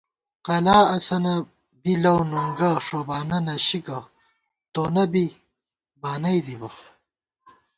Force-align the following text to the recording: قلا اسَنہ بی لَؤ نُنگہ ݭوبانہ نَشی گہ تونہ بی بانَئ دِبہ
قلا 0.45 0.79
اسَنہ 0.95 1.35
بی 1.81 1.93
لَؤ 2.03 2.19
نُنگہ 2.31 2.71
ݭوبانہ 2.85 3.37
نَشی 3.45 3.79
گہ 3.85 3.99
تونہ 4.73 5.03
بی 5.11 5.25
بانَئ 6.01 6.39
دِبہ 6.45 6.69